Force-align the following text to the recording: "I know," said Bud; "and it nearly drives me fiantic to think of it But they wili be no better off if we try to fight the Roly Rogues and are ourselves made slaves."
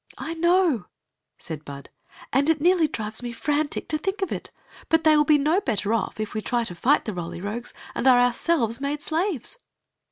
"I 0.17 0.33
know," 0.33 0.87
said 1.37 1.63
Bud; 1.63 1.91
"and 2.33 2.49
it 2.49 2.59
nearly 2.59 2.87
drives 2.87 3.21
me 3.21 3.31
fiantic 3.31 3.87
to 3.89 3.99
think 3.99 4.23
of 4.23 4.31
it 4.31 4.49
But 4.89 5.03
they 5.03 5.15
wili 5.15 5.25
be 5.37 5.37
no 5.37 5.61
better 5.61 5.93
off 5.93 6.19
if 6.19 6.33
we 6.33 6.41
try 6.41 6.63
to 6.63 6.73
fight 6.73 7.05
the 7.05 7.13
Roly 7.13 7.39
Rogues 7.39 7.71
and 7.93 8.07
are 8.07 8.19
ourselves 8.19 8.81
made 8.81 9.03
slaves." 9.03 9.59